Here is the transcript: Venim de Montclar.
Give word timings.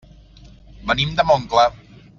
Venim 0.93 1.15
de 1.21 1.29
Montclar. 1.31 1.71